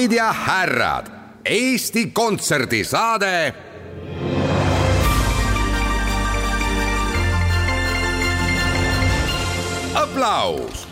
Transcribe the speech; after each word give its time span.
daamid 0.00 0.12
ja 0.12 0.32
härrad, 0.32 1.06
Eesti 1.44 2.06
Kontserdi 2.06 2.84
saade. 2.84 3.54
aplaus 9.94 10.89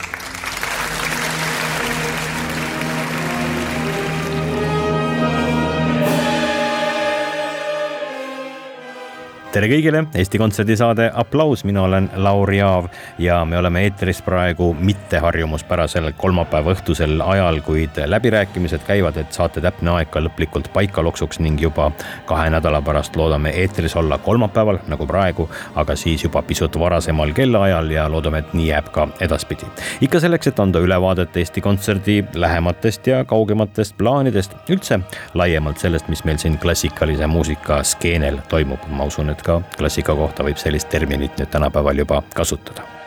tere 9.52 9.68
kõigile, 9.70 10.02
Eesti 10.18 10.38
Kontserdi 10.38 10.74
saade 10.76 11.06
Applaus, 11.16 11.62
mina 11.64 11.80
olen 11.86 12.10
Lauri 12.20 12.58
Aav 12.60 12.88
ja 13.18 13.38
me 13.48 13.56
oleme 13.56 13.80
eetris 13.86 14.20
praegu 14.22 14.74
mitte 14.76 15.18
harjumuspärasel 15.24 16.10
kolmapäeva 16.20 16.74
õhtusel 16.74 17.22
ajal, 17.24 17.62
kuid 17.64 17.96
läbirääkimised 18.12 18.84
käivad, 18.86 19.16
et 19.16 19.32
saate 19.32 19.62
täpne 19.64 19.94
aeg 19.94 20.10
ka 20.12 20.20
lõplikult 20.20 20.68
paika 20.74 21.04
loksuks 21.04 21.40
ning 21.40 21.60
juba 21.60 21.88
kahe 22.28 22.50
nädala 22.52 22.82
pärast 22.84 23.16
loodame 23.16 23.54
eetris 23.62 23.96
olla 23.96 24.18
kolmapäeval 24.18 24.82
nagu 24.88 25.08
praegu, 25.08 25.48
aga 25.80 25.96
siis 25.96 26.26
juba 26.26 26.44
pisut 26.44 26.76
varasemal 26.80 27.32
kellaajal 27.32 27.90
ja 27.96 28.04
loodame, 28.12 28.44
et 28.44 28.52
nii 28.52 28.68
jääb 28.68 28.92
ka 28.92 29.08
edaspidi. 29.24 29.64
ikka 30.04 30.20
selleks, 30.20 30.52
et 30.52 30.60
anda 30.60 30.84
ülevaadet 30.84 31.36
Eesti 31.36 31.64
Kontserdi 31.64 32.18
lähematest 32.34 33.06
ja 33.06 33.24
kaugematest 33.24 33.96
plaanidest, 33.96 34.60
üldse 34.68 35.00
laiemalt 35.34 35.78
sellest, 35.80 36.08
mis 36.08 36.24
meil 36.28 36.36
siin 36.38 36.58
klassikalise 36.58 37.26
muusika 37.26 37.82
skeenel 37.82 38.42
toimub, 38.48 38.84
ma 38.92 39.08
usun, 39.08 39.30
et 39.30 39.37
et 39.38 39.46
ka 39.46 39.60
klassika 39.78 40.18
kohta 40.18 40.46
võib 40.46 40.58
sellist 40.58 40.90
terminit 40.90 41.38
nüüd 41.38 41.50
tänapäeval 41.54 42.04
juba 42.04 42.22
kasutada 42.34 42.97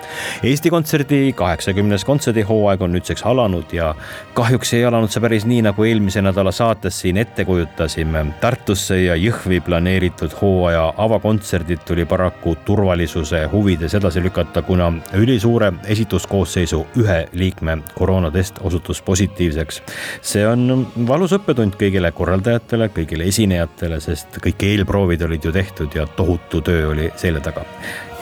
Eesti 0.43 0.69
Kontserdi 0.69 1.33
kaheksakümnes 1.37 2.05
kontserdihooaeg 2.05 2.81
on 2.81 2.91
nüüdseks 2.95 3.23
alanud 3.29 3.73
ja 3.73 3.91
kahjuks 4.33 4.73
ei 4.73 4.85
alanud 4.85 5.11
see 5.13 5.21
päris 5.21 5.45
nii, 5.45 5.61
nagu 5.67 5.85
eelmise 5.85 6.21
nädala 6.25 6.51
saates 6.55 6.99
siin 7.03 7.17
ette 7.21 7.45
kujutasime. 7.45 8.25
Tartusse 8.41 8.97
ja 9.03 9.15
Jõhvi 9.19 9.61
planeeritud 9.65 10.33
hooaja 10.41 10.87
avakontserdid 10.97 11.85
tuli 11.87 12.05
paraku 12.05 12.55
turvalisuse 12.65 13.43
huvides 13.51 13.95
edasi 13.99 14.23
lükata, 14.23 14.61
kuna 14.65 14.91
ülisuure 15.13 15.73
esituskoosseisu 15.85 16.85
ühe 17.03 17.19
liikme 17.33 17.77
koroonatest 17.95 18.59
osutus 18.61 19.01
positiivseks. 19.01 19.81
see 20.21 20.47
on 20.47 20.87
valus 21.07 21.33
õppetund 21.37 21.77
kõigile 21.79 22.11
korraldajatele, 22.11 22.89
kõigile 22.95 23.27
esinejatele, 23.29 23.99
sest 23.99 24.41
kõik 24.43 24.63
eelproovid 24.63 25.21
olid 25.27 25.45
ju 25.45 25.51
tehtud 25.51 25.95
ja 25.95 26.07
tohutu 26.07 26.61
töö 26.61 26.89
oli 26.91 27.11
selja 27.15 27.41
taga 27.41 27.65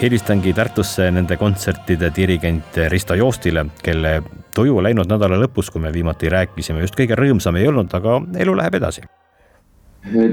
helistangi 0.02 0.54
Tartusse 0.56 1.10
nende 1.12 1.36
kontsertide 1.38 2.08
dirigent 2.16 2.78
Risto 2.88 3.16
Joostile, 3.20 3.66
kelle 3.84 4.20
tuju 4.56 4.80
läinud 4.84 5.10
nädala 5.12 5.36
lõpus, 5.42 5.68
kui 5.74 5.82
me 5.84 5.92
viimati 5.92 6.32
rääkisime, 6.32 6.80
just 6.86 6.96
kõige 6.96 7.18
rõõmsam 7.20 7.58
ei 7.60 7.68
olnud, 7.68 7.92
aga 7.94 8.22
elu 8.40 8.54
läheb 8.56 8.78
edasi. 8.80 9.04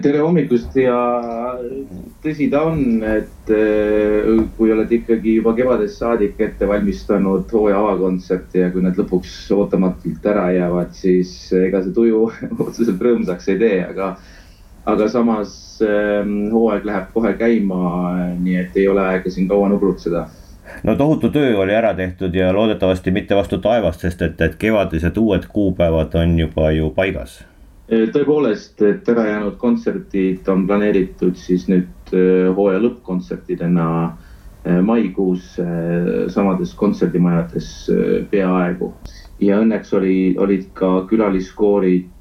tere 0.03 0.21
hommikust 0.23 0.77
ja 0.79 0.95
tõsi 2.23 2.47
ta 2.51 2.63
on, 2.69 3.03
et 3.03 3.51
äh, 3.51 4.31
kui 4.57 4.71
oled 4.71 4.93
ikkagi 4.93 5.35
juba 5.41 5.57
kevadest 5.59 5.99
saadik 5.99 6.39
ette 6.41 6.69
valmistanud 6.69 7.51
hooaja 7.51 7.81
avakontserti 7.83 8.63
ja 8.63 8.71
kui 8.71 8.87
need 8.87 9.03
lõpuks 9.03 9.35
ootamatult 9.51 10.31
ära 10.31 10.47
jäävad, 10.55 10.95
siis 10.95 11.35
ega 11.59 11.83
see 11.83 11.97
tuju 11.97 12.23
otseselt 12.69 13.03
rõõmsaks 13.03 13.51
ei 13.51 13.59
tee, 13.59 13.83
aga 13.91 14.15
aga 14.87 15.09
samas 15.11 15.53
ähm, 15.83 16.49
hooaeg 16.53 16.85
läheb 16.87 17.09
kohe 17.15 17.33
käima, 17.39 17.81
nii 18.39 18.57
et 18.61 18.77
ei 18.79 18.89
ole 18.89 19.03
aega 19.03 19.31
siin 19.31 19.49
kaua 19.51 19.69
nubrutseda 19.73 20.27
no 20.87 20.95
tohutu 20.99 21.31
töö 21.35 21.57
oli 21.63 21.75
ära 21.75 21.93
tehtud 21.95 22.35
ja 22.35 22.53
loodetavasti 22.55 23.11
mitte 23.11 23.37
vastu 23.37 23.59
taevast, 23.63 24.07
sest 24.07 24.23
et, 24.23 24.41
et 24.41 24.55
kevadised 24.59 25.19
uued 25.19 25.47
kuupäevad 25.53 26.15
on 26.15 26.39
juba 26.39 26.71
ju 26.75 26.91
paigas. 26.95 27.41
Äh, 27.91 28.07
tõepoolest, 28.15 28.83
et 28.83 29.09
ära 29.09 29.27
jäänud 29.31 29.59
kontserdid 29.59 30.49
on 30.53 30.67
planeeritud 30.67 31.39
siis 31.39 31.67
nüüd 31.71 32.15
äh, 32.15 32.47
hooaja 32.55 32.83
lõppkontsertidena 32.87 33.91
maikuus 34.83 35.61
samades 36.35 36.73
kontserdimajades 36.75 37.67
peaaegu. 38.33 38.89
ja 39.39 39.61
õnneks 39.63 39.93
oli, 39.95 40.35
olid 40.43 40.65
ka 40.75 40.89
külaliskoorid 41.07 42.16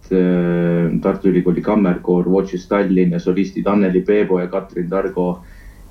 Tartu 1.01 1.29
Ülikooli 1.31 1.61
Kammerkoor, 1.61 2.29
Watches 2.29 2.67
Tallinn 2.67 3.15
ja 3.15 3.19
solistid 3.19 3.67
Anneli 3.67 4.01
Peebo 4.05 4.39
ja 4.39 4.47
Katrin 4.47 4.89
Targo 4.89 5.29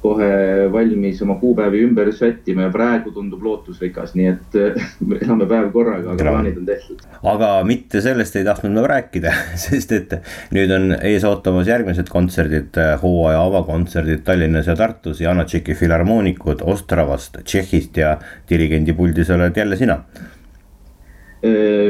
kohe 0.04 0.26
valmis 0.72 1.22
oma 1.24 1.38
kuupäevi 1.40 1.80
ümber 1.86 2.10
sättima 2.12 2.66
ja 2.66 2.72
praegu 2.72 3.12
tundub 3.14 3.42
lootusrikas, 3.44 4.12
nii 4.18 4.26
et 4.34 4.58
äh, 4.60 4.90
me 5.00 5.16
elame 5.24 5.46
päev 5.48 5.70
korraga, 5.72 6.12
aga 6.12 6.26
plaanid 6.28 6.58
on 6.60 6.66
tehtud. 6.68 7.00
aga 7.32 7.48
mitte 7.64 8.02
sellest 8.04 8.36
ei 8.36 8.44
tahtnud 8.44 8.76
me 8.76 8.84
rääkida, 8.90 9.32
sest 9.64 9.96
et 9.96 10.12
nüüd 10.54 10.74
on 10.76 10.92
ees 10.98 11.24
ootamas 11.28 11.70
järgmised 11.72 12.12
kontserdid, 12.12 12.76
äh, 12.80 12.92
hooaja 13.00 13.40
avakontserdid 13.48 14.26
Tallinnas 14.28 14.68
ja 14.68 14.76
Tartus 14.76 15.24
ja 15.24 15.32
Anatšiki 15.32 15.78
filharmoonikud 15.80 16.66
Ostravast, 16.74 17.40
Tšehhist 17.40 17.96
ja 18.04 18.18
dirigendi 18.50 18.92
puldis 18.92 19.32
oled 19.32 19.56
jälle 19.56 19.80
sina 19.80 20.02
Äh, 20.14 20.33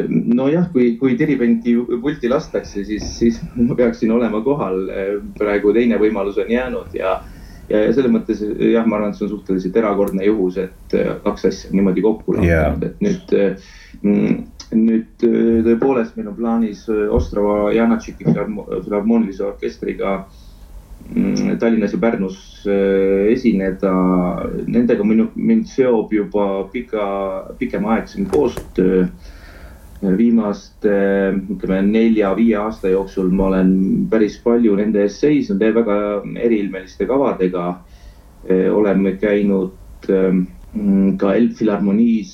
nojah, 0.09 0.67
kui, 0.73 0.95
kui 0.99 1.15
dirigendi 1.19 1.77
pulti 2.03 2.31
lastakse, 2.31 2.85
siis, 2.87 3.05
siis 3.19 3.41
ma 3.55 3.77
peaksin 3.79 4.11
olema 4.15 4.41
kohal. 4.43 4.81
Äh, 4.91 5.13
praegu 5.39 5.75
teine 5.77 5.99
võimalus 6.01 6.41
on 6.43 6.51
jäänud 6.51 6.97
ja, 6.97 7.21
ja, 7.69 7.85
ja 7.85 7.93
selles 7.95 8.13
mõttes 8.13 8.43
jah, 8.43 8.87
ma 8.87 8.99
arvan, 8.99 9.13
et 9.13 9.21
see 9.21 9.29
on 9.29 9.35
suhteliselt 9.37 9.77
erakordne 9.79 10.27
juhus, 10.27 10.59
et 10.65 10.97
äh, 10.99 11.13
kaks 11.27 11.47
asja 11.51 11.75
niimoodi 11.75 12.05
kokku 12.05 12.39
langenud 12.39 12.83
yeah., 12.83 12.91
et 12.91 13.05
nüüd 13.05 14.51
nüüd 14.75 15.23
tõepoolest 15.23 16.17
meil 16.17 16.33
on 16.33 16.35
plaanis 16.35 16.81
Ostrava 16.89 17.69
Janatšiki 17.77 18.25
filharmoonilise 18.27 19.45
orkestriga 19.47 20.17
mm, 21.13 21.61
Tallinnas 21.63 21.95
ja 21.95 22.01
Pärnus 22.03 22.41
esineda. 23.31 23.93
Nendega 24.67 25.07
minu, 25.07 25.29
mind 25.37 25.69
seob 25.71 26.11
juba 26.17 26.65
pika, 26.73 27.05
pikemaaegsem 27.61 28.27
koostöö 28.33 29.05
viimaste 30.19 30.95
ütleme 31.55 31.81
nelja-viie 31.89 32.57
aasta 32.61 32.91
jooksul 32.93 33.31
ma 33.31 33.49
olen 33.51 33.71
päris 34.11 34.39
palju 34.45 34.77
nende 34.77 35.03
eest 35.05 35.25
seisnud 35.25 35.63
väga 35.79 35.99
eriilmeliste 36.47 37.07
kavadega. 37.07 37.67
oleme 38.75 39.17
käinud 39.17 39.73
ka 41.19 41.35
Elbphilharmoniis 41.39 42.33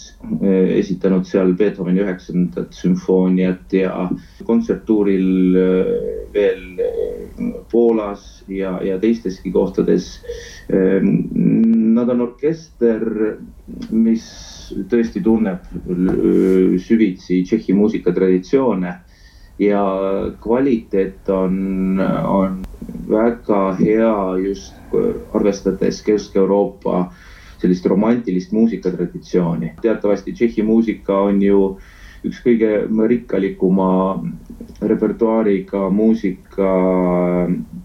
esitanud 0.80 1.26
seal 1.28 1.52
Beethoveni 1.58 2.00
üheksandat 2.00 2.72
sümfooniat 2.72 3.74
ja 3.76 4.06
kontserttuuril 4.48 5.58
veel 6.32 6.62
Poolas 7.70 8.24
ja, 8.48 8.78
ja 8.84 8.96
teisteski 9.00 9.52
kohtades. 9.52 10.08
Nad 10.70 12.12
on 12.14 12.24
orkester, 12.24 13.04
mis 13.92 14.24
tõesti 14.90 15.22
tunneb 15.24 15.68
süvitsi 16.80 17.42
Tšehhi 17.44 17.76
muusikatraditsioone 17.76 18.94
ja 19.60 19.84
kvaliteet 20.40 21.28
on, 21.28 22.00
on 22.24 22.62
väga 23.10 23.64
hea 23.80 24.14
just 24.46 24.94
arvestades 25.36 26.00
Kesk-Euroopa 26.06 27.10
sellist 27.60 27.86
romantilist 27.86 28.52
muusikatraditsiooni. 28.52 29.74
teatavasti 29.82 30.32
Tšehhi 30.32 30.62
muusika 30.62 31.18
on 31.28 31.42
ju 31.42 31.78
üks 32.24 32.40
kõige 32.44 32.70
rikkalikuma 33.08 33.90
repertuaariga 34.82 35.88
muusika 35.90 36.72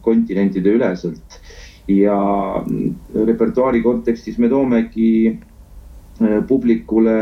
kontinentide 0.02 0.75
üleselt 0.75 1.40
ja 1.88 2.19
repertuaari 3.16 3.84
kontekstis 3.84 4.40
me 4.40 4.50
toomegi 4.50 5.40
publikule 6.47 7.15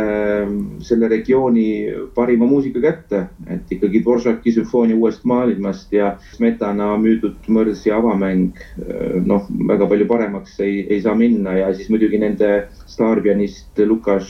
selle 0.86 1.08
regiooni 1.10 1.66
parima 2.14 2.46
muusika 2.46 2.82
kätte, 2.84 3.24
et 3.50 3.72
ikkagi 3.74 4.04
Dvoržaki 4.04 4.54
sümfoonia 4.54 4.96
uuest 4.96 5.26
maailmast 5.26 5.94
ja 5.94 6.12
Smetana 6.36 6.92
müüdud 7.02 7.50
mõrs 7.50 7.88
ja 7.88 7.98
avamäng. 7.98 8.60
Äh, 8.78 9.18
noh, 9.26 9.48
väga 9.50 9.88
palju 9.90 10.08
paremaks 10.10 10.60
ei, 10.62 10.84
ei 10.94 11.02
saa 11.02 11.16
minna 11.18 11.58
ja 11.58 11.72
siis 11.74 11.90
muidugi 11.90 12.22
nende 12.22 12.52
staarpianist 12.86 13.82
Lukas 13.90 14.30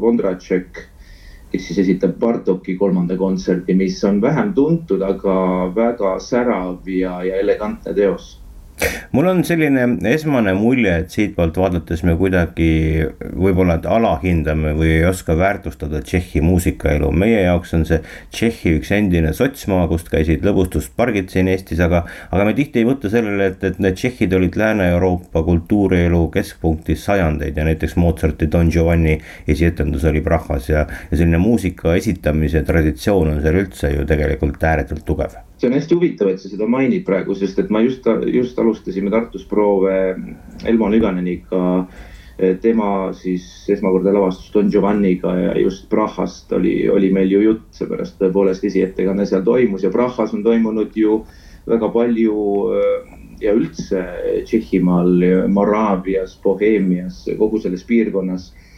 Vondratšek, 0.00 0.82
kes 1.52 1.70
siis 1.70 1.78
esitab 1.84 2.18
Bartoki 2.18 2.74
kolmanda 2.78 3.16
kontserdi, 3.18 3.78
mis 3.78 4.02
on 4.04 4.18
vähem 4.22 4.54
tuntud, 4.54 5.02
aga 5.06 5.70
väga 5.76 6.18
särav 6.22 6.86
ja, 6.90 7.20
ja 7.26 7.38
elegantne 7.42 7.94
teos 7.94 8.39
mul 9.12 9.26
on 9.30 9.42
selline 9.44 9.86
esmane 10.10 10.54
mulje, 10.56 10.92
et 11.02 11.14
siitpoolt 11.14 11.58
vaadates 11.60 12.02
me 12.06 12.14
kuidagi 12.18 12.70
võib-olla 13.20 13.78
alahindame 13.90 14.74
või 14.78 14.92
ei 14.98 15.04
oska 15.08 15.36
väärtustada 15.38 16.02
Tšehhi 16.04 16.42
muusikaelu. 16.44 17.10
meie 17.12 17.42
jaoks 17.42 17.74
on 17.74 17.86
see 17.88 18.00
Tšehhi 18.30 18.76
üks 18.78 18.92
endine 18.96 19.32
sotsmaa, 19.36 19.88
kust 19.90 20.08
käisid 20.12 20.44
lõbustuspargid 20.46 21.30
siin 21.32 21.50
Eestis, 21.50 21.80
aga, 21.80 22.04
aga 22.30 22.46
me 22.48 22.54
tihti 22.56 22.82
ei 22.82 22.88
mõtle 22.88 23.10
sellele, 23.12 23.50
et, 23.52 23.64
et 23.64 23.78
need 23.82 23.98
tšehhid 23.98 24.34
olid 24.36 24.56
Lääne-Euroopa 24.60 25.42
kultuurielu 25.46 26.22
keskpunktis 26.34 27.04
sajandeid 27.08 27.56
ja 27.56 27.66
näiteks 27.68 27.96
Mozarti 28.00 28.48
Don 28.52 28.72
Giovanni 28.72 29.18
esietendus 29.48 30.06
oli 30.08 30.24
Prahas 30.24 30.70
ja, 30.70 30.86
ja 31.10 31.16
selline 31.16 31.42
muusika 31.42 31.94
esitamise 31.98 32.64
traditsioon 32.66 33.36
on 33.36 33.44
seal 33.44 33.62
üldse 33.64 33.94
ju 33.94 34.08
tegelikult 34.08 34.64
ääretult 34.64 35.04
tugev 35.06 35.40
see 35.60 35.68
on 35.68 35.76
hästi 35.76 35.96
huvitav, 35.96 36.30
et 36.30 36.40
sa 36.40 36.48
seda 36.48 36.68
mainid 36.70 37.04
praegu, 37.04 37.34
sest 37.36 37.58
et 37.60 37.68
ma 37.72 37.82
just, 37.84 38.06
just 38.32 38.58
alustasime 38.58 39.12
Tartus 39.12 39.44
proove 39.48 39.92
Elmo 40.64 40.88
Nüganeniga. 40.88 41.86
tema 42.62 43.10
siis 43.12 43.42
esmakordne 43.68 44.14
lavastus 44.16 44.48
Don 44.54 44.70
Giovanniga 44.72 45.34
ja 45.36 45.50
just 45.60 45.90
Prahast 45.90 46.52
oli, 46.56 46.88
oli 46.88 47.10
meil 47.12 47.28
ju 47.28 47.40
jutt, 47.42 47.66
seepärast 47.76 48.16
tõepoolest 48.16 48.64
esiettekanne 48.64 49.26
seal 49.28 49.44
toimus 49.44 49.84
ja 49.84 49.90
Prahas 49.92 50.32
on 50.32 50.40
toimunud 50.42 50.96
ju 50.96 51.18
väga 51.68 51.90
palju 51.92 52.38
ja 53.42 53.52
üldse 53.52 54.06
Tšehhimaal, 54.48 55.12
Moraavias, 55.52 56.38
Boheemias, 56.40 57.26
kogu 57.36 57.60
selles 57.60 57.84
piirkonnas 57.84 58.48
Äh, 58.52 58.69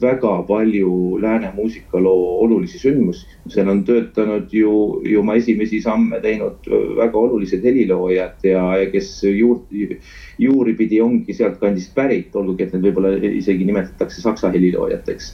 väga 0.00 0.42
palju 0.46 1.18
lääne 1.18 1.50
muusikaloo 1.54 2.40
olulisi 2.44 2.78
sündmusi. 2.78 3.26
seal 3.48 3.68
on 3.68 3.84
töötanud 3.84 4.52
ju, 4.52 5.02
ju 5.04 5.20
oma 5.20 5.34
esimesi 5.34 5.80
samme 5.82 6.20
teinud 6.20 6.68
väga 6.96 7.18
olulised 7.18 7.64
heliloojad 7.64 8.44
ja, 8.46 8.76
ja 8.78 8.90
kes 8.90 9.24
juur, 9.24 9.64
juuripidi 10.38 11.00
ongi 11.00 11.34
sealtkandist 11.34 11.94
pärit, 11.94 12.36
olgugi 12.36 12.68
et 12.68 12.76
need 12.76 12.86
võib-olla 12.86 13.16
isegi 13.18 13.66
nimetatakse 13.66 14.22
saksa 14.22 14.52
heliloojateks 14.54 15.32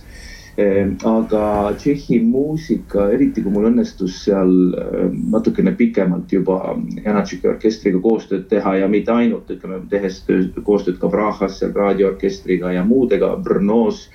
aga 0.57 1.75
Tšehhi 1.75 2.21
muusika, 2.23 3.09
eriti 3.11 3.43
kui 3.43 3.51
mul 3.51 3.73
õnnestus 3.73 4.21
seal 4.23 4.53
ehm, 4.79 5.17
natukene 5.33 5.73
pikemalt 5.75 6.31
juba 6.31 6.77
Janatšiki 7.05 7.49
orkestriga 7.51 7.99
koostööd 8.05 8.47
teha 8.49 8.77
ja 8.79 8.89
mitte 8.89 9.13
ainult, 9.13 9.51
ütleme, 9.51 9.81
tehes 9.91 10.23
koostööd 10.63 11.01
ka 11.03 11.11
Prahas 11.11 11.59
seal 11.59 11.75
raadioorkestriga 11.75 12.71
ja 12.77 12.85
muudega, 12.87 13.35
Brnos. 13.37 14.07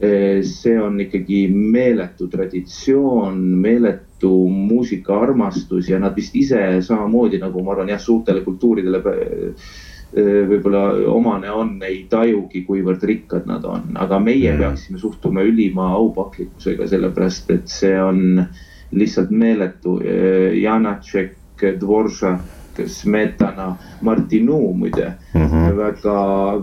Ehm, 0.00 0.42
see 0.42 0.74
on 0.80 0.98
ikkagi 1.06 1.44
meeletu 1.54 2.26
traditsioon, 2.32 3.38
meeletu 3.38 4.32
muusikaarmastus 4.50 5.88
ja 5.92 6.02
nad 6.02 6.16
vist 6.16 6.34
ise 6.34 6.80
samamoodi 6.82 7.38
nagu 7.38 7.62
ma 7.62 7.76
arvan 7.76 7.94
jah, 7.94 8.02
suurtele 8.02 8.42
kultuuridele 8.42 9.02
võib-olla 10.14 10.84
omane 11.12 11.50
on, 11.54 11.76
ei 11.86 12.04
tajugi, 12.10 12.64
kuivõrd 12.66 13.04
rikkad 13.06 13.44
nad 13.46 13.64
on, 13.64 13.92
aga 13.94 14.18
meie 14.18 14.52
mm. 14.52 14.58
peaksime 14.58 14.98
suhtuma 14.98 15.44
ülima 15.46 15.92
aupaklikkusega, 15.94 16.88
sellepärast 16.90 17.52
et 17.54 17.70
see 17.70 17.94
on 18.02 18.40
lihtsalt 18.90 19.30
meeletu. 19.30 20.00
Janatšek, 20.58 21.36
Dvoržak 21.78 22.59
Smetana, 22.86 23.76
Martinu 24.02 24.72
muide 24.72 25.12
mm 25.34 25.46
-hmm. 25.46 25.76
väga, 25.76 26.16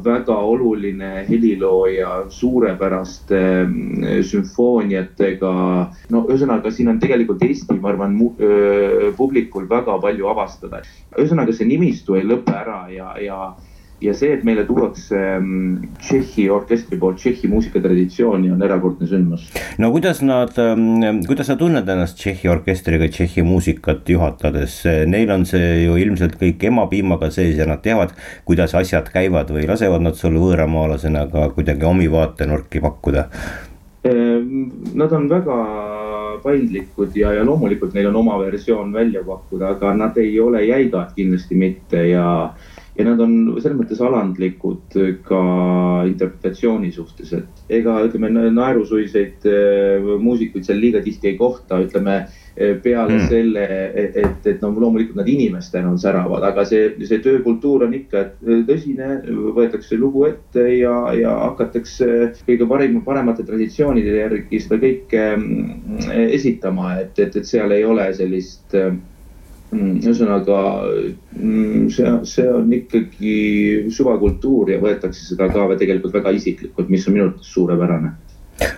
väga 0.04 0.38
oluline 0.38 1.26
helilooja, 1.30 2.26
suurepäraste 2.30 3.40
mm, 3.66 4.24
sümfooniatega. 4.24 5.54
no 6.10 6.26
ühesõnaga, 6.30 6.72
siin 6.72 6.90
on 6.90 7.00
tegelikult 7.00 7.44
Eesti, 7.44 7.80
ma 7.82 7.90
arvan, 7.90 8.20
publikul 9.18 9.70
väga 9.70 10.00
palju 10.02 10.28
avastada. 10.28 10.82
ühesõnaga, 11.18 11.54
see 11.54 11.68
nimistu 11.68 12.16
ei 12.16 12.24
lõpe 12.24 12.54
ära 12.54 12.88
ja, 12.90 13.16
ja 13.20 13.56
ja 14.02 14.14
see, 14.14 14.30
et 14.36 14.44
meile 14.46 14.64
tuuakse 14.68 15.18
mm, 15.40 15.94
Tšehhi 16.02 16.48
orkestri 16.54 17.00
poolt 17.02 17.18
Tšehhi 17.18 17.50
muusikatraditsiooni, 17.50 18.52
on 18.54 18.62
erakordne 18.62 19.10
sündmus. 19.10 19.48
no 19.82 19.92
kuidas 19.94 20.22
nad, 20.26 20.54
mm, 20.54 21.24
kuidas 21.30 21.50
sa 21.50 21.58
tunned 21.58 21.90
ennast 21.90 22.20
Tšehhi 22.20 22.52
orkestriga 22.54 23.10
Tšehhi 23.10 23.46
muusikat 23.48 24.10
juhatades, 24.10 24.80
neil 25.10 25.34
on 25.34 25.48
see 25.50 25.86
ju 25.86 25.98
ilmselt 26.02 26.38
kõik 26.42 26.68
emapiimaga 26.70 27.32
sees 27.34 27.58
ja 27.58 27.66
nad 27.70 27.82
teavad, 27.86 28.14
kuidas 28.46 28.76
asjad 28.78 29.10
käivad 29.14 29.50
või 29.54 29.66
lasevad 29.70 30.06
nad 30.06 30.20
sul 30.20 30.38
võõramaalasena 30.38 31.26
ka 31.32 31.50
kuidagi 31.58 31.90
omi 31.90 32.12
vaatenurki 32.12 32.84
pakkuda? 32.84 33.28
Ehm, 34.08 34.68
nad 34.94 35.12
on 35.12 35.26
väga 35.30 35.58
paindlikud 36.44 37.16
ja, 37.18 37.32
ja 37.34 37.44
loomulikult 37.46 37.96
neil 37.98 38.12
on 38.12 38.22
oma 38.22 38.38
versioon 38.40 38.94
välja 38.94 39.24
pakkuda, 39.26 39.74
aga 39.74 39.94
nad 39.98 40.18
ei 40.22 40.40
ole 40.40 40.62
jäigad 40.68 41.16
kindlasti 41.16 41.58
mitte 41.58 42.04
ja 42.12 42.28
ja 42.98 43.06
nad 43.06 43.22
on 43.22 43.34
selles 43.62 43.78
mõttes 43.78 44.02
alandlikud 44.02 44.98
ka 45.28 45.42
interpretatsiooni 46.10 46.90
suhtes, 46.96 47.34
et 47.38 47.74
ega 47.80 48.00
ütleme 48.08 48.32
naerusuiseid 48.56 49.46
äh, 49.50 50.08
muusikuid 50.24 50.66
seal 50.66 50.82
liiga 50.82 51.02
tihti 51.06 51.32
ei 51.32 51.38
kohta, 51.38 51.80
ütleme 51.86 52.16
äh, 52.24 52.74
peale 52.84 53.20
mm. 53.20 53.28
selle, 53.30 53.66
et, 53.94 54.18
et, 54.18 54.48
et 54.54 54.64
no 54.66 54.72
loomulikult 54.74 55.20
nad 55.20 55.30
inimestena 55.30 55.92
on 55.92 56.00
säravad, 56.02 56.46
aga 56.50 56.66
see, 56.66 56.90
see 57.06 57.22
töökultuur 57.24 57.86
on 57.86 57.94
ikka 57.98 58.24
tõsine, 58.70 59.12
võetakse 59.58 60.00
lugu 60.00 60.26
ette 60.32 60.66
ja, 60.80 60.96
ja 61.18 61.36
hakatakse 61.44 62.32
kõige 62.48 62.70
parim, 62.70 62.98
paremate 63.06 63.46
traditsioonide 63.46 64.18
järgi 64.24 64.64
seda 64.64 64.82
kõike 64.82 65.28
mm, 65.36 66.10
esitama, 66.32 66.96
et, 67.04 67.14
et, 67.22 67.38
et 67.38 67.46
seal 67.46 67.78
ei 67.78 67.86
ole 67.86 68.10
sellist 68.18 68.74
äh, 68.78 68.90
ühesõnaga 69.76 70.60
mm, 71.36 71.90
see, 71.92 72.12
see 72.24 72.48
on 72.48 72.72
ikkagi 72.74 73.34
suvakultuur 73.92 74.72
ja 74.72 74.80
võetakse 74.80 75.26
seda 75.28 75.50
ka 75.52 75.68
tegelikult 75.76 76.16
väga 76.16 76.32
isiklikult, 76.38 76.88
mis 76.90 77.08
on 77.08 77.18
minu 77.18 77.28
arvates 77.28 77.52
suurepärane. 77.52 78.14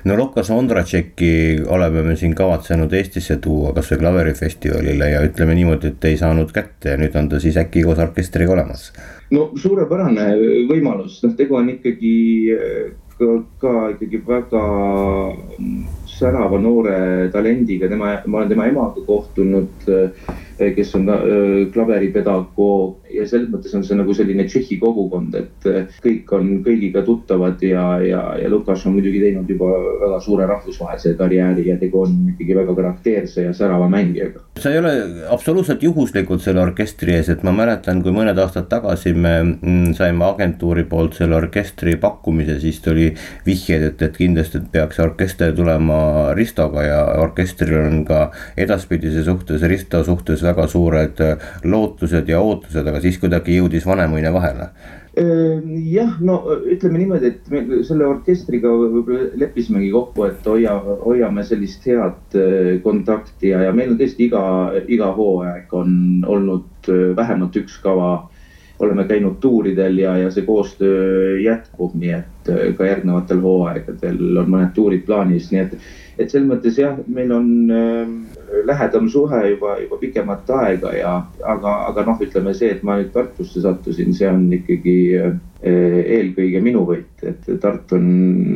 No 0.03 0.17
Lukas 0.19 0.49
Ondratšeki 0.51 1.61
oleme 1.71 2.01
me 2.03 2.15
siin 2.19 2.33
kavatsenud 2.35 2.91
Eestisse 2.97 3.37
tuua 3.39 3.71
kasvõi 3.77 4.01
klaverifestivalile 4.01 5.11
ja 5.13 5.21
ütleme 5.23 5.55
niimoodi, 5.55 5.93
et 5.93 6.09
ei 6.09 6.17
saanud 6.19 6.51
kätte 6.51 6.95
ja 6.95 6.99
nüüd 6.99 7.15
on 7.15 7.29
ta 7.31 7.39
siis 7.39 7.55
äkki 7.61 7.85
koos 7.87 8.01
orkestriga 8.03 8.57
olemas. 8.57 8.89
no 9.31 9.51
suurepärane 9.55 10.33
võimalus, 10.67 11.21
noh 11.23 11.37
tegu 11.37 11.55
on 11.61 11.69
ikkagi 11.77 12.13
ka, 13.15 13.31
ka 13.61 13.73
ikkagi 13.93 14.19
väga 14.27 14.65
särava 16.09 16.59
noore 16.59 17.29
talendiga, 17.31 17.87
tema, 17.87 18.17
ma 18.25 18.41
olen 18.41 18.51
tema 18.51 18.67
emaga 18.67 19.05
kohtunud 19.05 19.87
Eh, 19.87 20.47
kes 20.75 20.95
on 20.97 21.09
eh, 21.13 21.67
klaveripedagoog 21.73 23.09
ja 23.13 23.25
selles 23.27 23.49
mõttes 23.51 23.73
on 23.77 23.83
see 23.85 23.97
nagu 23.97 24.13
selline 24.15 24.45
Tšehhi 24.47 24.77
kogukond, 24.81 25.35
et 25.39 25.67
eh, 25.69 25.99
kõik 26.03 26.33
on 26.37 26.51
kõigiga 26.65 27.03
tuttavad 27.05 27.61
ja, 27.65 27.85
ja, 28.03 28.21
ja 28.39 28.51
Lukas 28.51 28.85
on 28.87 28.97
muidugi 28.97 29.21
teinud 29.23 29.49
juba 29.49 29.69
väga 30.03 30.19
suure 30.23 30.47
rahvusvahelise 30.49 31.15
karjääri 31.19 31.67
ja 31.69 31.77
tegu 31.81 32.03
on 32.03 32.15
ikkagi 32.33 32.57
väga 32.57 32.75
karakteerse 32.77 33.47
ja 33.47 33.53
särava 33.55 33.89
mängijaga. 33.91 34.43
sa 34.59 34.73
ei 34.73 34.81
ole 34.81 34.93
absoluutselt 35.31 35.83
juhuslikult 35.83 36.43
selle 36.43 36.61
orkestri 36.61 37.15
ees, 37.15 37.29
et 37.31 37.43
ma 37.47 37.53
mäletan, 37.55 38.03
kui 38.03 38.13
mõned 38.15 38.37
aastad 38.39 38.69
tagasi 38.71 39.13
me 39.13 39.35
mm, 39.43 39.93
saime 39.97 40.25
agentuuri 40.27 40.83
poolt 40.89 41.17
selle 41.19 41.37
orkestri 41.39 41.95
pakkumise, 41.99 42.59
siis 42.59 42.81
tuli 42.83 43.13
vihjeid, 43.45 43.87
et, 43.93 44.05
et 44.09 44.17
kindlasti 44.17 44.61
peaks 44.71 44.99
orkester 44.99 45.55
tulema 45.55 46.33
Ristoga 46.37 46.83
ja 46.85 46.99
orkestril 47.23 47.79
on 47.79 48.03
ka 48.07 48.29
edaspidise 48.59 49.23
suhtes, 49.23 49.63
Risto 49.69 50.03
suhtes 50.03 50.43
väga 50.49 50.67
suured 50.69 51.21
äh, 51.25 51.51
lootused 51.63 52.29
ja 52.29 52.41
ootused, 52.43 52.87
aga 52.87 53.01
siis 53.03 53.19
kuidagi 53.21 53.59
jõudis 53.59 53.85
vanemuine 53.87 54.31
vahele 54.33 54.69
ehm, 55.19 55.75
jah, 55.91 56.17
no 56.25 56.39
ütleme 56.59 57.01
niimoodi, 57.01 57.33
et 57.33 57.51
me 57.53 57.83
selle 57.87 58.07
orkestriga 58.09 58.71
võib-olla 58.71 59.29
leppisimegi 59.41 59.91
kokku, 59.93 60.25
et 60.29 60.49
hoia, 60.49 60.75
hoiame 61.05 61.45
sellist 61.47 61.85
head 61.89 62.39
äh, 62.39 62.73
kontakti 62.85 63.53
ja, 63.53 63.63
ja 63.67 63.75
meil 63.75 63.93
on 63.93 64.01
tõesti 64.01 64.27
iga, 64.29 64.43
iga 64.87 65.13
hooaeg 65.15 65.73
on 65.77 65.95
olnud 66.27 66.91
äh, 66.91 67.09
vähemalt 67.17 67.57
üks 67.63 67.79
kava. 67.83 68.29
Oleme 68.79 69.05
käinud 69.09 69.39
tuuridel 69.43 69.97
ja, 69.97 70.17
ja 70.17 70.31
see 70.31 70.45
koostöö 70.47 71.39
jätkub, 71.43 71.95
nii 71.99 72.13
et 72.15 72.51
ka 72.77 72.87
järgnevatel 72.87 73.41
hooaegadel 73.43 74.37
on 74.39 74.53
mõned 74.53 74.71
tuurid 74.75 75.03
plaanis, 75.07 75.49
nii 75.51 75.65
et, 75.65 75.73
et 76.17 76.31
selles 76.31 76.47
mõttes 76.47 76.79
jah, 76.79 76.95
meil 77.07 77.33
on 77.35 77.49
äh, 77.75 78.39
lähedam 78.65 79.09
suhe 79.09 79.49
juba, 79.49 79.77
juba 79.81 79.97
pikemat 79.97 80.49
aega 80.49 80.91
ja, 80.95 81.13
aga, 81.45 81.73
aga 81.89 82.05
noh, 82.07 82.21
ütleme 82.23 82.53
see, 82.57 82.71
et 82.73 82.83
ma 82.85 82.97
nüüd 82.99 83.11
Tartusse 83.13 83.61
sattusin, 83.63 84.13
see 84.15 84.29
on 84.29 84.45
ikkagi 84.55 84.97
eh, 85.17 85.99
eelkõige 86.17 86.61
minu 86.63 86.83
võit, 86.87 87.11
et 87.25 87.49
Tartu 87.61 87.97
on, 87.99 88.09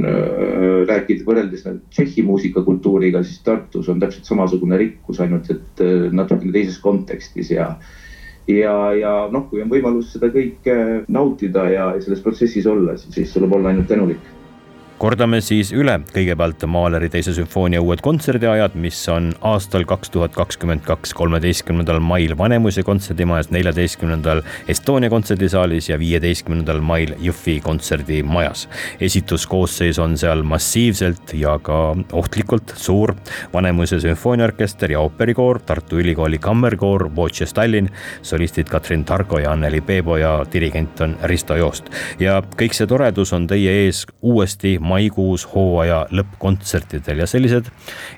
eh, 0.09 0.77
rääkides 0.89 1.25
võrreldes 1.27 1.65
Tšehhi 1.65 2.25
muusikakultuuriga, 2.27 3.23
siis 3.25 3.41
Tartus 3.45 3.89
on 3.91 4.01
täpselt 4.03 4.29
samasugune 4.29 4.79
rikkus, 4.81 5.21
ainult 5.23 5.51
et 5.53 5.83
eh, 5.85 6.07
natukene 6.11 6.55
teises 6.55 6.79
kontekstis 6.83 7.53
ja 7.53 7.73
ja, 8.47 8.75
ja 8.97 9.13
noh, 9.31 9.47
kui 9.49 9.63
on 9.63 9.71
võimalus 9.71 10.13
seda 10.13 10.29
kõike 10.33 10.77
nautida 11.07 11.67
ja 11.71 11.89
selles 12.03 12.23
protsessis 12.23 12.67
olla, 12.67 12.97
siis 12.97 13.33
tuleb 13.33 13.53
olla 13.55 13.71
ainult 13.71 13.87
tänulik 13.91 14.31
kordame 15.01 15.39
siis 15.43 15.71
üle 15.75 15.95
kõigepealt 16.13 16.63
Mahleri 16.69 17.09
teise 17.11 17.33
sümfoonia 17.35 17.81
uued 17.83 18.01
kontserdiajad, 18.03 18.75
mis 18.79 18.97
on 19.11 19.31
aastal 19.45 19.85
kaks 19.89 20.11
tuhat 20.13 20.35
kakskümmend 20.35 20.83
kaks, 20.85 21.13
kolmeteistkümnendal 21.17 21.99
mail 22.03 22.35
Vanemuise 22.37 22.83
kontserdimajas, 22.85 23.49
neljateistkümnendal 23.53 24.43
Estonia 24.71 25.09
kontserdisaalis 25.13 25.89
ja 25.89 25.97
viieteistkümnendal 25.99 26.81
mail 26.85 27.15
Jõhvi 27.23 27.59
kontserdimajas. 27.63 28.67
esituskoosseis 29.01 29.99
on 29.99 30.17
seal 30.17 30.43
massiivselt 30.43 31.33
ja 31.33 31.57
ka 31.59 31.95
ohtlikult 32.11 32.75
suur 32.77 33.15
Vanemuise 33.53 33.99
sümfooniaorkester 33.99 34.91
ja 34.91 35.01
ooperikoor, 35.01 35.59
Tartu 35.59 35.99
Ülikooli 35.99 36.37
kammerkoor, 36.37 37.09
Voces 37.15 37.53
Tallinn, 37.53 37.89
solistid 38.21 38.69
Katrin 38.69 39.05
Targo 39.05 39.39
ja 39.39 39.51
Anneli 39.51 39.81
Peebo 39.81 40.17
ja 40.17 40.45
dirigent 40.53 41.01
on 41.01 41.17
Risto 41.23 41.55
Joost. 41.55 41.89
ja 42.19 42.41
kõik 42.57 42.73
see 42.77 42.87
toredus 42.87 43.33
on 43.33 43.47
teie 43.47 43.71
ees 43.85 44.05
uuesti 44.21 44.77
maikuus 44.83 45.45
hooaja 45.53 46.03
lõppkontsertidel 46.11 47.23
ja 47.23 47.27
sellised 47.29 47.69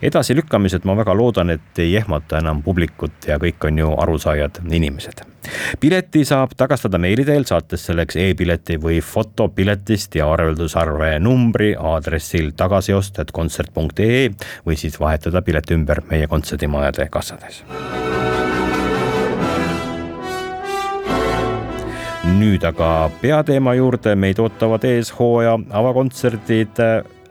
edasilükkamised, 0.05 0.85
ma 0.85 0.97
väga 0.97 1.15
loodan, 1.17 1.53
et 1.55 1.79
ei 1.79 1.95
ehmata 1.99 2.41
enam 2.41 2.63
publikut 2.65 3.29
ja 3.29 3.39
kõik 3.41 3.69
on 3.69 3.79
ju 3.79 3.93
arusaajad 4.01 4.61
inimesed. 4.71 5.23
pileti 5.79 6.25
saab 6.25 6.55
tagastada 6.57 6.97
meili 6.97 7.25
teel, 7.25 7.45
saates 7.45 7.85
selleks 7.85 8.17
e-pileti 8.17 8.79
või 8.81 9.01
foto 9.01 9.47
piletist 9.47 10.15
ja 10.15 10.31
arveldusarve 10.31 11.19
numbri 11.19 11.75
aadressil 11.75 12.51
tagasiostjad.kontsert.ee 12.57 14.29
või 14.65 14.77
siis 14.77 14.99
vahetada 14.99 15.41
pilet 15.41 15.71
ümber 15.71 16.01
meie 16.09 16.27
kontserdimajade 16.27 17.09
kassades 17.13 17.63
nüüd 22.35 22.63
aga 22.67 23.09
peateema 23.21 23.75
juurde, 23.77 24.15
meid 24.19 24.39
ootavad 24.43 24.83
ees 24.87 25.11
hooaja 25.15 25.55
avakontserdid 25.79 26.81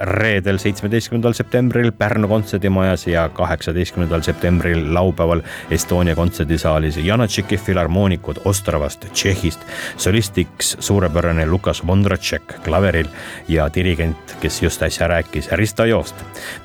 reedel, 0.04 0.58
seitsmeteistkümnendal 0.58 1.32
septembril 1.32 1.92
Pärnu 1.92 2.28
kontserdimajas 2.28 3.06
ja 3.06 3.28
kaheksateistkümnendal 3.28 4.22
septembril 4.22 4.94
laupäeval 4.94 5.42
Estonia 5.70 6.14
kontserdisaalis 6.16 6.96
Janatšiki 6.96 7.56
filharmoonikud 7.56 8.36
Ostravast, 8.44 9.06
Tšehhist. 9.12 9.60
solistiks 9.96 10.76
suurepärane 10.80 11.46
Lukas 11.46 11.86
Vondratšek 11.86 12.54
klaveril 12.64 13.08
ja 13.48 13.68
dirigent, 13.74 14.36
kes 14.40 14.62
just 14.62 14.82
äsja 14.82 15.08
rääkis, 15.08 15.48
Risto 15.52 15.84
Joost. 15.84 16.14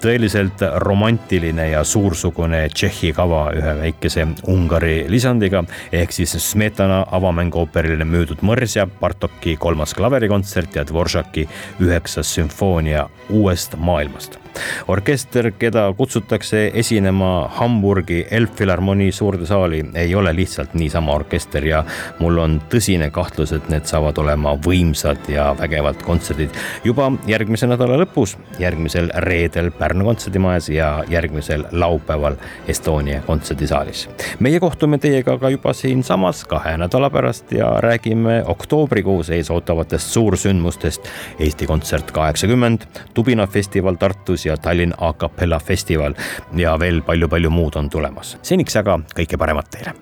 tõeliselt 0.01 0.62
romantiline 0.75 1.69
ja 1.69 1.84
suursugune 1.84 2.69
Tšehhi 2.69 3.13
kava 3.13 3.51
ühe 3.55 3.75
väikese 3.81 4.27
Ungari 4.48 5.05
lisandiga 5.08 5.63
ehk 5.91 6.12
siis 6.12 6.36
Smetana 6.51 7.05
avamänguooperile 7.12 8.05
müüdud 8.05 8.41
mõrsja, 8.41 8.88
Bartoki 9.00 9.55
kolmas 9.55 9.93
klaverikontsert 9.93 10.75
ja 10.75 10.86
Dvoržaki 10.88 11.48
üheksas 11.79 12.34
sümfoonia 12.36 13.08
uuest 13.30 13.76
maailmast 13.78 14.40
orkester, 14.88 15.51
keda 15.60 15.94
kutsutakse 15.98 16.72
esinema 16.74 17.50
Hamburgi 17.60 18.25
Elbphilharmonie 18.32 19.12
suurde 19.12 19.46
saali, 19.46 19.84
ei 19.96 20.16
ole 20.16 20.34
lihtsalt 20.36 20.74
niisama 20.74 21.13
orkester 21.13 21.66
ja 21.66 21.84
mul 22.20 22.38
on 22.38 22.60
tõsine 22.70 23.12
kahtlus, 23.12 23.54
et 23.56 23.70
need 23.70 23.88
saavad 23.89 24.18
olema 24.18 24.56
võimsad 24.66 25.30
ja 25.32 25.50
vägevad 25.60 26.04
kontserdid 26.06 26.56
juba 26.84 27.12
järgmise 27.28 27.68
nädala 27.68 27.98
lõpus, 28.04 28.36
järgmisel 28.60 29.12
reedel 29.25 29.72
Pärnu 29.72 30.06
kontserdimajas 30.06 30.70
ja 30.70 30.89
järgmisel 31.10 31.66
laupäeval 31.72 32.36
Estonia 32.68 33.22
kontserdisaalis. 33.22 34.10
meie 34.39 34.60
kohtume 34.60 34.98
teiega 34.98 35.38
ka 35.38 35.50
juba 35.50 35.74
siinsamas 35.74 36.46
kahe 36.46 36.78
nädala 36.78 37.10
pärast 37.10 37.51
ja 37.51 37.72
räägime 37.82 38.44
oktoobrikuus 38.46 39.30
ees 39.30 39.51
ootavatest 39.51 40.12
suursündmustest 40.13 41.10
Eesti 41.39 41.68
Kontsert 41.68 42.12
kaheksakümmend, 42.12 42.82
Tubina 43.13 43.48
festival 43.48 43.96
Tartus 43.96 44.46
ja 44.50 44.58
Tallinn 44.58 44.94
A 44.98 45.13
Capella 45.13 45.60
festival 45.60 46.18
ja 46.58 46.75
veel 46.79 47.01
palju-palju 47.06 47.50
muud 47.53 47.79
on 47.79 47.89
tulemas. 47.89 48.38
seniks 48.41 48.75
aga 48.82 49.00
kõike 49.15 49.38
paremat 49.38 49.70
teile. 49.72 49.96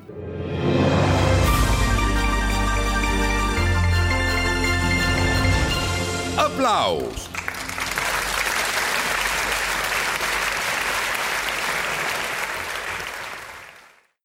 aplaus 6.38 7.30